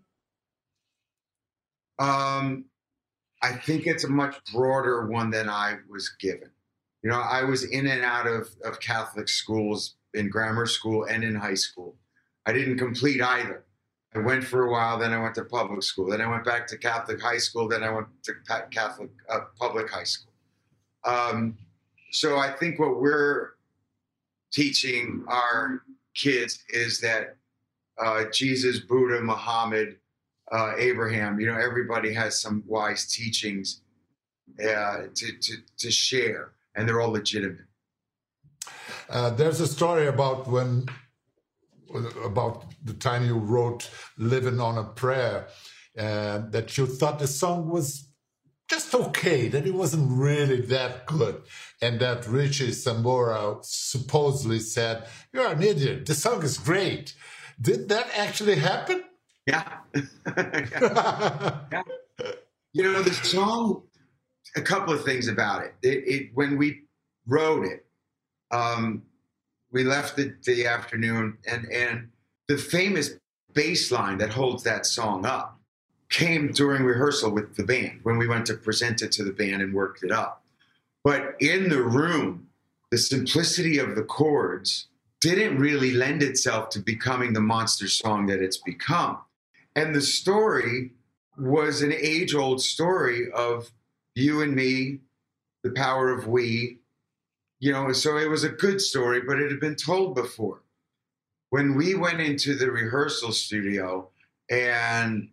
Um, 1.97 2.65
I 3.41 3.53
think 3.53 3.87
it's 3.87 4.03
a 4.03 4.09
much 4.09 4.35
broader 4.53 5.07
one 5.07 5.29
than 5.29 5.49
I 5.49 5.77
was 5.89 6.09
given. 6.19 6.49
You 7.03 7.09
know, 7.09 7.19
I 7.19 7.43
was 7.43 7.63
in 7.63 7.87
and 7.87 8.03
out 8.03 8.27
of, 8.27 8.49
of 8.65 8.79
Catholic 8.81 9.29
schools 9.29 9.95
in 10.13 10.29
grammar 10.29 10.65
school 10.65 11.05
and 11.05 11.23
in 11.23 11.35
high 11.35 11.53
school. 11.53 11.95
I 12.45 12.51
didn't 12.51 12.77
complete 12.77 13.21
either. 13.21 13.63
I 14.13 14.19
went 14.19 14.43
for 14.43 14.65
a 14.65 14.71
while, 14.71 14.97
then 14.97 15.13
I 15.13 15.21
went 15.21 15.35
to 15.35 15.45
public 15.45 15.83
school, 15.83 16.09
then 16.09 16.19
I 16.19 16.27
went 16.27 16.43
back 16.43 16.65
to 16.67 16.77
Catholic 16.77 17.21
high 17.21 17.37
school, 17.37 17.67
then 17.67 17.83
I 17.83 17.91
went 17.91 18.07
to 18.23 18.33
Catholic 18.71 19.11
uh, 19.29 19.41
public 19.57 19.89
high 19.89 20.03
school. 20.03 20.33
Um, 21.05 21.57
so 22.11 22.37
I 22.37 22.51
think 22.51 22.79
what 22.79 22.99
we're 22.99 23.51
teaching 24.51 25.23
our 25.27 25.83
kids 26.15 26.63
is 26.69 26.99
that 27.01 27.35
uh, 27.97 28.25
Jesus, 28.31 28.79
Buddha, 28.79 29.21
Muhammad, 29.21 29.97
uh, 30.51 30.73
Abraham, 30.77 31.39
you 31.39 31.47
know, 31.47 31.57
everybody 31.57 32.13
has 32.13 32.41
some 32.41 32.63
wise 32.65 33.11
teachings 33.11 33.81
uh, 34.59 35.03
to, 35.13 35.37
to, 35.39 35.57
to 35.77 35.91
share, 35.91 36.53
and 36.75 36.87
they're 36.87 37.01
all 37.01 37.11
legitimate. 37.11 37.65
Uh, 39.09 39.29
there's 39.31 39.59
a 39.59 39.67
story 39.67 40.07
about 40.07 40.47
when 40.47 40.85
about 42.23 42.65
the 42.83 42.93
time 42.93 43.25
you 43.25 43.35
wrote 43.35 43.89
"Living 44.17 44.59
on 44.59 44.77
a 44.77 44.83
Prayer," 44.83 45.47
uh, 45.97 46.39
that 46.49 46.77
you 46.77 46.85
thought 46.85 47.19
the 47.19 47.27
song 47.27 47.69
was 47.69 48.09
just 48.69 48.93
okay, 48.93 49.47
that 49.47 49.65
it 49.65 49.73
wasn't 49.73 50.11
really 50.11 50.61
that 50.61 51.05
good, 51.07 51.41
and 51.81 51.99
that 51.99 52.27
Richie 52.27 52.71
Sambora 52.71 53.63
supposedly 53.63 54.59
said, 54.59 55.07
"You're 55.33 55.51
an 55.51 55.63
idiot. 55.63 56.05
The 56.05 56.15
song 56.15 56.43
is 56.43 56.57
great." 56.57 57.13
Did 57.61 57.89
that 57.89 58.07
actually 58.15 58.55
happen? 58.55 59.03
Yeah. 59.45 59.67
yeah. 60.37 61.83
You 62.71 62.83
know, 62.83 63.01
the 63.01 63.13
song, 63.13 63.83
a 64.55 64.61
couple 64.61 64.93
of 64.93 65.03
things 65.03 65.27
about 65.27 65.65
it. 65.65 65.73
It, 65.81 66.07
it 66.07 66.29
when 66.33 66.57
we 66.57 66.83
wrote 67.27 67.65
it, 67.65 67.85
um, 68.51 69.03
we 69.71 69.83
left 69.83 70.15
the, 70.15 70.35
the 70.45 70.67
afternoon 70.67 71.37
and, 71.49 71.65
and 71.65 72.09
the 72.47 72.57
famous 72.57 73.11
bass 73.53 73.91
line 73.91 74.17
that 74.19 74.29
holds 74.29 74.63
that 74.63 74.85
song 74.85 75.25
up 75.25 75.59
came 76.09 76.51
during 76.51 76.83
rehearsal 76.83 77.31
with 77.31 77.55
the 77.55 77.63
band 77.63 77.99
when 78.03 78.17
we 78.17 78.27
went 78.27 78.45
to 78.47 78.55
present 78.55 79.01
it 79.01 79.11
to 79.13 79.23
the 79.23 79.31
band 79.31 79.61
and 79.61 79.73
worked 79.73 80.03
it 80.03 80.11
up. 80.11 80.43
But 81.03 81.35
in 81.39 81.69
the 81.69 81.81
room, 81.81 82.47
the 82.91 82.97
simplicity 82.97 83.77
of 83.77 83.95
the 83.95 84.03
chords 84.03 84.87
didn't 85.21 85.59
really 85.59 85.91
lend 85.91 86.23
itself 86.23 86.69
to 86.69 86.79
becoming 86.79 87.33
the 87.33 87.41
monster 87.41 87.87
song 87.87 88.25
that 88.27 88.41
it's 88.41 88.57
become. 88.57 89.17
And 89.75 89.93
the 89.93 90.01
story 90.01 90.91
was 91.37 91.81
an 91.81 91.93
age 91.93 92.33
old 92.33 92.61
story 92.61 93.31
of 93.31 93.71
you 94.15 94.41
and 94.41 94.55
me, 94.55 94.99
the 95.63 95.71
power 95.71 96.11
of 96.11 96.27
we. 96.27 96.79
You 97.59 97.73
know, 97.73 97.91
so 97.91 98.17
it 98.17 98.29
was 98.29 98.43
a 98.43 98.49
good 98.49 98.81
story, 98.81 99.21
but 99.21 99.39
it 99.39 99.51
had 99.51 99.59
been 99.59 99.75
told 99.75 100.15
before. 100.15 100.61
When 101.49 101.75
we 101.75 101.95
went 101.95 102.21
into 102.21 102.55
the 102.55 102.71
rehearsal 102.71 103.31
studio 103.31 104.09
and 104.49 105.29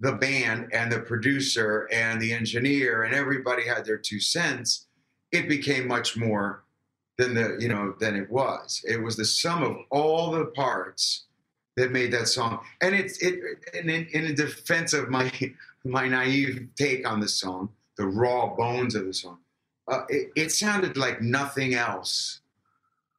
the 0.00 0.12
band 0.12 0.70
and 0.72 0.90
the 0.90 1.00
producer 1.00 1.88
and 1.92 2.20
the 2.20 2.32
engineer 2.32 3.02
and 3.02 3.14
everybody 3.14 3.66
had 3.66 3.84
their 3.84 3.98
two 3.98 4.20
cents, 4.20 4.86
it 5.32 5.48
became 5.48 5.86
much 5.86 6.16
more 6.16 6.64
than 7.18 7.34
the, 7.34 7.56
you 7.58 7.68
know, 7.68 7.94
than 7.98 8.16
it 8.16 8.30
was. 8.30 8.84
It 8.88 9.02
was 9.02 9.16
the 9.16 9.24
sum 9.24 9.62
of 9.62 9.76
all 9.90 10.30
the 10.30 10.46
parts 10.46 11.24
that 11.76 11.92
made 11.92 12.12
that 12.12 12.28
song. 12.28 12.60
And 12.80 12.94
it's 12.94 13.18
it 13.18 13.40
in, 13.74 13.88
in 13.88 14.34
defense 14.34 14.92
of 14.92 15.08
my 15.08 15.30
my 15.84 16.08
naive 16.08 16.68
take 16.76 17.08
on 17.08 17.20
the 17.20 17.28
song, 17.28 17.70
the 17.96 18.06
raw 18.06 18.54
bones 18.54 18.94
of 18.94 19.06
the 19.06 19.14
song, 19.14 19.38
uh, 19.86 20.02
it, 20.08 20.30
it, 20.36 20.52
sounded 20.52 20.96
like 20.96 21.22
nothing 21.22 21.74
else 21.74 22.40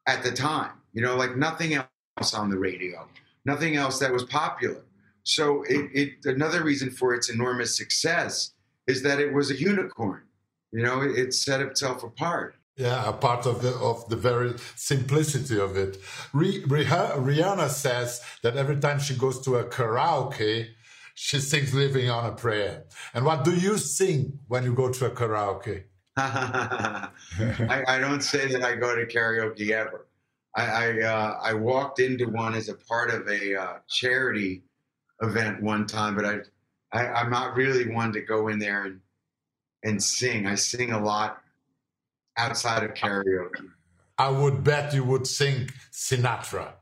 at 0.08 0.24
the 0.24 0.32
time. 0.32 0.72
You 0.94 1.02
know, 1.02 1.16
like 1.16 1.36
nothing 1.38 1.74
else 1.74 2.34
on 2.34 2.50
the 2.50 2.58
radio, 2.58 3.08
nothing 3.46 3.76
else 3.76 3.98
that 4.00 4.12
was 4.12 4.24
popular. 4.26 4.82
So 5.24 5.64
it, 5.64 5.90
it 5.94 6.26
another 6.26 6.64
reason 6.64 6.92
for 6.92 7.14
its 7.14 7.30
enormous 7.30 7.76
success 7.76 8.52
is 8.88 9.02
that 9.04 9.20
it 9.20 9.34
was 9.34 9.52
a 9.52 9.56
unicorn. 9.56 10.22
You 10.72 10.84
know, 10.84 11.02
it, 11.02 11.18
it 11.18 11.34
set 11.34 11.62
itself 11.62 12.04
apart. 12.04 12.56
Yeah, 12.80 13.10
a 13.10 13.12
part 13.12 13.46
of 13.46 13.62
the 13.62 13.74
of 13.76 14.08
the 14.08 14.16
very 14.16 14.54
simplicity 14.76 15.60
of 15.60 15.76
it. 15.76 16.02
Rihanna 16.34 17.68
says 17.68 18.22
that 18.42 18.56
every 18.56 18.78
time 18.78 19.00
she 19.00 19.16
goes 19.16 19.42
to 19.42 19.58
a 19.58 19.66
karaoke, 19.66 20.70
she 21.14 21.40
sings 21.40 21.74
"Living 21.74 22.10
on 22.10 22.26
a 22.26 22.32
Prayer." 22.34 22.86
And 23.14 23.26
what 23.26 23.44
do 23.44 23.54
you 23.54 23.78
sing 23.78 24.40
when 24.48 24.64
you 24.64 24.74
go 24.74 24.94
to 24.94 25.08
a 25.08 25.10
karaoke? 25.10 25.84
I, 26.16 27.10
I, 27.88 28.00
don't 28.00 28.22
say 28.22 28.48
that 28.48 28.64
I 28.64 28.76
go 28.76 28.96
to 28.96 29.06
karaoke 29.06 29.72
ever. 29.72 30.08
I 30.56 30.66
I, 30.66 31.02
uh, 31.02 31.40
I 31.44 31.54
walked 31.54 32.00
into 32.00 32.30
one 32.30 32.56
as 32.56 32.70
a 32.70 32.76
part 32.76 33.10
of 33.10 33.28
a 33.28 33.56
uh, 33.56 33.78
charity 33.90 34.64
event 35.22 35.62
one 35.62 35.86
time, 35.86 36.16
but 36.16 36.26
I, 36.26 36.38
I 36.94 37.08
I'm 37.08 37.30
not 37.30 37.58
really 37.58 37.94
one 37.94 38.14
to 38.14 38.22
go 38.22 38.48
in 38.48 38.58
there 38.58 38.86
and 38.86 39.02
and 39.84 40.02
sing. 40.02 40.46
I 40.46 40.56
sing 40.56 40.92
a 40.92 41.04
lot 41.04 41.42
outside 42.38 42.84
of 42.84 42.94
karaoke? 42.94 43.70
I 44.18 44.30
would 44.30 44.64
bet 44.64 44.94
you 44.94 45.04
would 45.04 45.28
sing 45.28 45.70
Sinatra. 45.92 46.74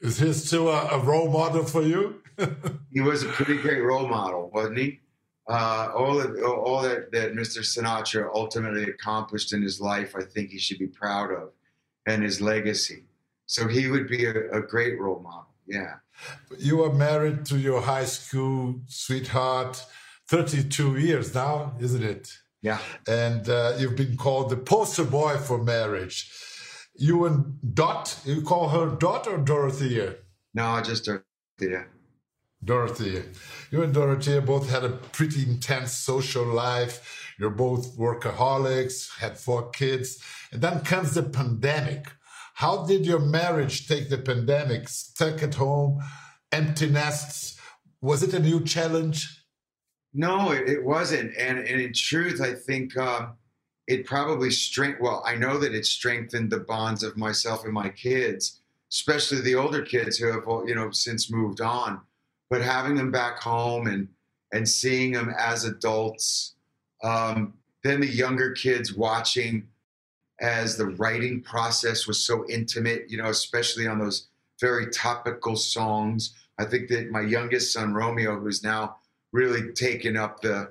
Is 0.00 0.18
he 0.18 0.32
still 0.34 0.68
a, 0.68 0.88
a 0.88 0.98
role 0.98 1.30
model 1.30 1.64
for 1.64 1.82
you? 1.82 2.20
he 2.92 3.00
was 3.00 3.22
a 3.22 3.28
pretty 3.28 3.56
great 3.56 3.80
role 3.80 4.06
model, 4.06 4.50
wasn't 4.52 4.78
he? 4.78 5.00
Uh, 5.48 5.90
all 5.94 6.14
that, 6.16 6.42
all 6.42 6.82
that, 6.82 7.12
that 7.12 7.34
Mr. 7.34 7.60
Sinatra 7.60 8.30
ultimately 8.34 8.84
accomplished 8.84 9.52
in 9.52 9.62
his 9.62 9.80
life, 9.80 10.14
I 10.16 10.22
think 10.22 10.50
he 10.50 10.58
should 10.58 10.78
be 10.78 10.86
proud 10.86 11.30
of, 11.30 11.50
and 12.06 12.22
his 12.22 12.40
legacy. 12.40 13.04
So 13.46 13.68
he 13.68 13.88
would 13.88 14.08
be 14.08 14.24
a, 14.24 14.50
a 14.52 14.62
great 14.62 14.98
role 14.98 15.20
model. 15.20 15.48
Yeah. 15.66 15.96
You 16.58 16.84
are 16.84 16.92
married 16.92 17.44
to 17.46 17.58
your 17.58 17.80
high 17.80 18.04
school 18.04 18.80
sweetheart, 18.86 19.84
32 20.28 20.98
years 20.98 21.34
now, 21.34 21.74
isn't 21.80 22.02
it? 22.02 22.32
Yeah. 22.62 22.78
And 23.06 23.48
uh, 23.48 23.74
you've 23.78 23.96
been 23.96 24.16
called 24.16 24.50
the 24.50 24.56
poster 24.56 25.04
boy 25.04 25.36
for 25.36 25.62
marriage. 25.62 26.32
You 26.96 27.26
and 27.26 27.58
Dot, 27.74 28.18
you 28.24 28.42
call 28.42 28.68
her 28.68 28.96
Dot 28.96 29.26
or 29.26 29.38
Dorothea? 29.38 30.16
No, 30.54 30.80
just 30.80 31.04
Dorothea. 31.04 31.86
Dorothea. 32.64 33.24
You 33.70 33.82
and 33.82 33.92
Dorothea 33.92 34.40
both 34.40 34.70
had 34.70 34.84
a 34.84 34.90
pretty 34.90 35.42
intense 35.42 35.92
social 35.92 36.46
life. 36.46 37.34
You're 37.38 37.50
both 37.50 37.98
workaholics, 37.98 39.18
had 39.18 39.36
four 39.36 39.70
kids. 39.70 40.22
And 40.52 40.62
then 40.62 40.80
comes 40.80 41.14
the 41.14 41.22
pandemic. 41.22 42.06
How 42.54 42.86
did 42.86 43.04
your 43.04 43.18
marriage 43.18 43.88
take 43.88 44.08
the 44.08 44.18
pandemic? 44.18 44.88
Stuck 44.88 45.42
at 45.42 45.56
home, 45.56 46.00
empty 46.52 46.88
nests. 46.88 47.58
Was 48.00 48.22
it 48.22 48.32
a 48.32 48.38
new 48.38 48.64
challenge? 48.64 49.43
No, 50.14 50.52
it, 50.52 50.68
it 50.68 50.82
wasn't. 50.84 51.36
And, 51.36 51.58
and 51.58 51.80
in 51.80 51.92
truth, 51.92 52.40
I 52.40 52.54
think 52.54 52.96
uh, 52.96 53.28
it 53.88 54.06
probably 54.06 54.50
strength. 54.50 55.00
Well, 55.00 55.22
I 55.26 55.34
know 55.34 55.58
that 55.58 55.74
it 55.74 55.84
strengthened 55.84 56.50
the 56.50 56.60
bonds 56.60 57.02
of 57.02 57.16
myself 57.16 57.64
and 57.64 57.72
my 57.72 57.88
kids, 57.88 58.60
especially 58.90 59.40
the 59.40 59.56
older 59.56 59.82
kids 59.82 60.16
who 60.16 60.28
have 60.28 60.44
you 60.66 60.74
know 60.74 60.90
since 60.92 61.30
moved 61.30 61.60
on. 61.60 62.00
But 62.48 62.62
having 62.62 62.94
them 62.94 63.10
back 63.10 63.40
home 63.40 63.88
and 63.88 64.08
and 64.52 64.68
seeing 64.68 65.12
them 65.12 65.34
as 65.36 65.64
adults, 65.64 66.54
um, 67.02 67.54
then 67.82 68.00
the 68.00 68.06
younger 68.06 68.52
kids 68.52 68.94
watching 68.94 69.66
as 70.40 70.76
the 70.76 70.86
writing 70.86 71.40
process 71.42 72.06
was 72.06 72.24
so 72.24 72.48
intimate, 72.48 73.06
you 73.08 73.16
know, 73.16 73.28
especially 73.28 73.86
on 73.88 73.98
those 73.98 74.28
very 74.60 74.90
topical 74.90 75.56
songs. 75.56 76.34
I 76.58 76.64
think 76.64 76.88
that 76.88 77.10
my 77.10 77.20
youngest 77.20 77.72
son 77.72 77.92
Romeo, 77.94 78.38
who's 78.38 78.62
now 78.62 78.96
really 79.34 79.72
taken 79.72 80.16
up 80.16 80.40
the 80.40 80.70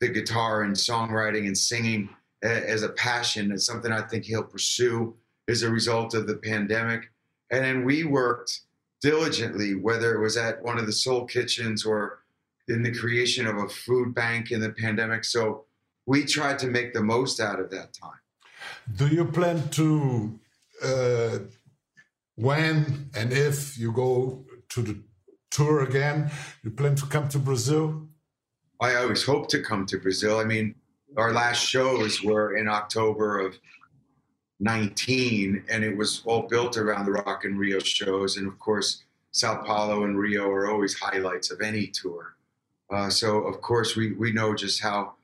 the 0.00 0.08
guitar 0.08 0.62
and 0.62 0.74
songwriting 0.74 1.46
and 1.46 1.58
singing 1.58 2.08
as 2.42 2.82
a 2.82 2.88
passion. 2.90 3.52
It's 3.52 3.66
something 3.66 3.92
I 3.92 4.02
think 4.02 4.24
he'll 4.24 4.42
pursue 4.42 5.14
as 5.48 5.62
a 5.62 5.70
result 5.70 6.14
of 6.14 6.26
the 6.26 6.36
pandemic. 6.36 7.10
And 7.50 7.64
then 7.64 7.84
we 7.84 8.04
worked 8.04 8.60
diligently, 9.00 9.74
whether 9.74 10.14
it 10.14 10.20
was 10.20 10.36
at 10.36 10.62
one 10.62 10.78
of 10.78 10.86
the 10.86 10.92
soul 10.92 11.24
kitchens 11.26 11.84
or 11.84 12.20
in 12.68 12.82
the 12.82 12.94
creation 12.94 13.46
of 13.46 13.56
a 13.56 13.68
food 13.68 14.14
bank 14.14 14.52
in 14.52 14.60
the 14.60 14.70
pandemic. 14.70 15.24
So 15.24 15.64
we 16.06 16.24
tried 16.24 16.58
to 16.60 16.68
make 16.68 16.94
the 16.94 17.02
most 17.02 17.40
out 17.40 17.60
of 17.60 17.70
that 17.70 17.92
time. 17.92 18.22
Do 18.96 19.08
you 19.08 19.24
plan 19.24 19.68
to, 19.70 20.38
uh, 20.82 21.38
when 22.36 23.10
and 23.14 23.32
if 23.32 23.76
you 23.76 23.92
go 23.92 24.44
to 24.70 24.82
the 24.82 24.96
tour 25.52 25.82
again. 25.82 26.30
You 26.64 26.70
plan 26.70 26.96
to 26.96 27.06
come 27.06 27.28
to 27.28 27.38
Brazil? 27.38 28.08
I 28.80 28.96
always 28.96 29.22
hope 29.22 29.48
to 29.48 29.62
come 29.62 29.86
to 29.86 29.98
Brazil. 29.98 30.40
I 30.40 30.44
mean, 30.44 30.74
our 31.16 31.32
last 31.32 31.64
shows 31.64 32.22
were 32.22 32.56
in 32.56 32.66
October 32.68 33.38
of 33.38 33.58
19, 34.60 35.64
and 35.68 35.84
it 35.84 35.96
was 35.96 36.22
all 36.24 36.42
built 36.42 36.76
around 36.76 37.06
the 37.06 37.12
Rock 37.12 37.44
in 37.44 37.56
Rio 37.58 37.78
shows. 37.78 38.38
And 38.38 38.48
of 38.48 38.58
course, 38.58 39.04
Sao 39.30 39.62
Paulo 39.62 40.04
and 40.04 40.18
Rio 40.18 40.50
are 40.50 40.70
always 40.70 40.98
highlights 40.98 41.50
of 41.50 41.60
any 41.60 41.86
tour. 41.86 42.36
Uh, 42.90 43.08
so, 43.08 43.38
of 43.44 43.60
course, 43.60 43.96
we, 43.96 44.12
we 44.12 44.32
know 44.32 44.54
just 44.54 44.82
how 44.82 45.14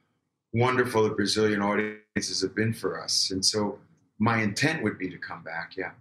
wonderful 0.53 1.03
the 1.03 1.11
Brazilian 1.11 1.61
audiences 1.61 2.41
have 2.41 2.55
been 2.55 2.73
for 2.73 3.03
us. 3.03 3.31
And 3.31 3.45
so, 3.45 3.79
my 4.19 4.43
intent 4.43 4.83
would 4.83 4.99
be 4.99 5.09
to 5.11 5.19
come 5.19 5.43
back, 5.43 5.77
yeah. 5.77 5.93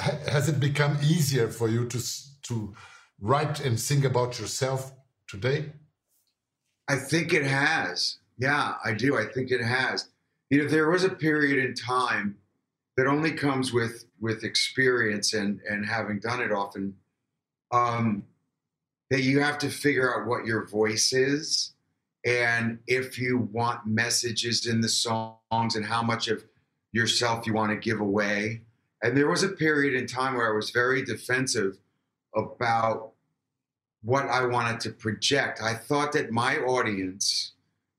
Has 0.00 0.48
it 0.48 0.60
become 0.60 0.96
easier 1.02 1.48
for 1.48 1.68
you 1.68 1.86
to, 1.86 2.02
to 2.42 2.74
write 3.20 3.60
and 3.60 3.78
sing 3.78 4.04
about 4.04 4.38
yourself 4.38 4.92
today? 5.26 5.72
I 6.88 6.96
think 6.96 7.32
it 7.32 7.44
has. 7.44 8.18
Yeah, 8.38 8.74
I 8.84 8.92
do. 8.92 9.18
I 9.18 9.26
think 9.26 9.50
it 9.50 9.60
has. 9.60 10.08
You 10.50 10.62
know, 10.62 10.68
there 10.68 10.90
was 10.90 11.04
a 11.04 11.10
period 11.10 11.64
in 11.64 11.74
time 11.74 12.36
that 12.96 13.06
only 13.06 13.32
comes 13.32 13.72
with 13.72 14.04
with 14.20 14.44
experience 14.44 15.34
and 15.34 15.60
and 15.68 15.84
having 15.84 16.18
done 16.18 16.40
it 16.40 16.52
often. 16.52 16.94
Um, 17.70 18.24
that 19.10 19.22
you 19.22 19.40
have 19.40 19.58
to 19.58 19.70
figure 19.70 20.14
out 20.14 20.26
what 20.26 20.46
your 20.46 20.66
voice 20.66 21.12
is, 21.12 21.74
and 22.24 22.78
if 22.86 23.18
you 23.18 23.48
want 23.52 23.86
messages 23.86 24.66
in 24.66 24.80
the 24.80 24.88
songs, 24.88 25.76
and 25.76 25.84
how 25.84 26.02
much 26.02 26.28
of 26.28 26.44
yourself 26.92 27.46
you 27.46 27.52
want 27.52 27.70
to 27.70 27.76
give 27.76 28.00
away. 28.00 28.62
And 29.02 29.16
there 29.16 29.28
was 29.28 29.42
a 29.42 29.48
period 29.48 29.94
in 29.94 30.06
time 30.06 30.34
where 30.34 30.50
I 30.50 30.56
was 30.56 30.70
very 30.70 31.04
defensive 31.04 31.78
about 32.34 33.12
what 34.02 34.26
I 34.26 34.46
wanted 34.46 34.80
to 34.80 34.90
project. 34.90 35.60
I 35.62 35.74
thought 35.74 36.12
that 36.12 36.30
my 36.30 36.58
audience 36.58 37.52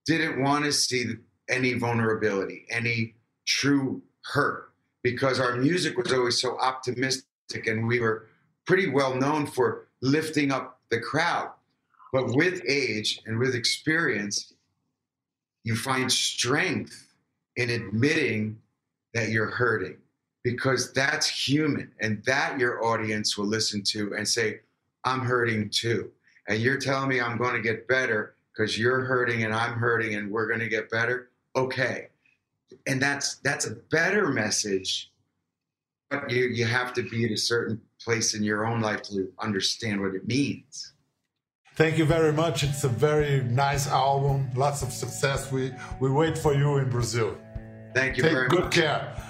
didn't 0.05 0.41
want 0.41 0.65
to 0.65 0.71
see 0.71 1.15
any 1.49 1.73
vulnerability, 1.73 2.65
any 2.69 3.15
true 3.45 4.01
hurt, 4.23 4.71
because 5.03 5.39
our 5.39 5.55
music 5.55 5.97
was 5.97 6.13
always 6.13 6.39
so 6.39 6.57
optimistic 6.59 7.25
and 7.67 7.87
we 7.87 7.99
were 7.99 8.27
pretty 8.65 8.89
well 8.89 9.15
known 9.15 9.45
for 9.45 9.87
lifting 10.01 10.51
up 10.51 10.79
the 10.89 10.99
crowd. 10.99 11.51
But 12.13 12.35
with 12.35 12.61
age 12.67 13.21
and 13.25 13.37
with 13.37 13.55
experience, 13.55 14.53
you 15.63 15.75
find 15.75 16.11
strength 16.11 17.13
in 17.55 17.69
admitting 17.69 18.59
that 19.13 19.29
you're 19.29 19.49
hurting 19.49 19.97
because 20.49 20.91
that's 20.93 21.27
human 21.27 21.91
and 22.01 22.23
that 22.25 22.57
your 22.57 22.83
audience 22.83 23.37
will 23.37 23.45
listen 23.45 23.83
to 23.83 24.15
and 24.15 24.27
say, 24.27 24.61
I'm 25.03 25.19
hurting 25.19 25.69
too. 25.69 26.09
And 26.47 26.59
you're 26.59 26.79
telling 26.79 27.07
me 27.07 27.21
I'm 27.21 27.37
going 27.37 27.53
to 27.53 27.61
get 27.61 27.87
better 27.87 28.33
because 28.51 28.79
you're 28.79 29.01
hurting 29.01 29.43
and 29.43 29.53
I'm 29.53 29.73
hurting 29.73 30.15
and 30.15 30.31
we're 30.31 30.47
going 30.47 30.59
to 30.59 30.67
get 30.67 30.89
better. 30.89 31.29
Okay. 31.55 32.07
And 32.87 32.99
that's 32.99 33.35
that's 33.43 33.67
a 33.67 33.75
better 33.91 34.29
message. 34.29 35.11
But 36.09 36.31
you 36.31 36.45
you 36.45 36.65
have 36.65 36.93
to 36.93 37.03
be 37.03 37.25
at 37.25 37.31
a 37.31 37.37
certain 37.37 37.79
place 38.03 38.33
in 38.33 38.41
your 38.41 38.65
own 38.65 38.81
life 38.81 39.03
to 39.03 39.31
understand 39.39 40.01
what 40.01 40.15
it 40.15 40.27
means. 40.27 40.93
Thank 41.75 41.99
you 41.99 42.05
very 42.05 42.33
much. 42.33 42.63
It's 42.63 42.83
a 42.83 42.89
very 42.89 43.43
nice 43.43 43.87
album. 43.87 44.49
Lots 44.55 44.81
of 44.81 44.91
success. 44.91 45.51
We 45.51 45.71
we 45.99 46.09
wait 46.09 46.39
for 46.39 46.55
you 46.55 46.77
in 46.77 46.89
Brazil. 46.89 47.37
Thank 47.93 48.17
you 48.17 48.23
Take 48.23 48.31
very 48.31 48.49
good 48.49 48.65
much. 48.65 48.73
care. 48.73 49.28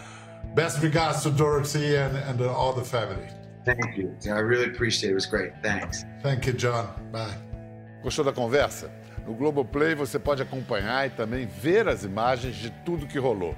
Best 0.55 0.81
regards 0.81 1.23
to 1.23 1.31
Dorothy 1.31 1.95
and, 1.95 2.17
and 2.17 2.41
uh, 2.41 2.51
all 2.51 2.73
the 2.73 2.83
family. 2.83 3.27
Thank 3.65 3.97
you. 3.97 4.15
I 4.25 4.39
really 4.39 4.65
appreciate 4.65 5.09
it. 5.09 5.11
It 5.11 5.15
was 5.15 5.25
great. 5.25 5.51
Thanks. 5.61 6.05
Thank 6.23 6.47
you, 6.47 6.53
John. 6.53 6.87
Bye. 7.11 7.35
Gostou 8.01 8.23
da 8.23 8.31
conversa? 8.31 8.89
No 9.27 9.35
Globoplay 9.35 9.93
você 9.93 10.17
pode 10.17 10.41
acompanhar 10.41 11.05
e 11.05 11.09
também 11.11 11.45
ver 11.45 11.87
as 11.87 12.03
imagens 12.03 12.55
de 12.55 12.71
tudo 12.83 13.05
que 13.05 13.19
rolou. 13.19 13.55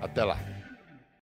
Até 0.00 0.22
lá. 0.22 0.38